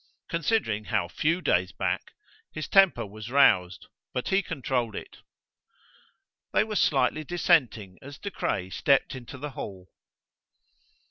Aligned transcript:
Considering 0.29 0.85
how 0.85 1.07
few 1.07 1.41
days 1.43 1.71
back, 1.71 2.13
his 2.51 2.67
temper 2.67 3.05
was 3.05 3.29
roused, 3.29 3.85
but 4.15 4.29
he 4.29 4.41
controlled 4.41 4.95
it. 4.95 5.17
They 6.53 6.63
were 6.63 6.75
slightly 6.75 7.23
dissenting 7.23 7.99
as 8.01 8.17
De 8.17 8.31
Craye 8.31 8.71
stepped 8.71 9.13
into 9.13 9.37
the 9.37 9.51
hall. 9.51 9.89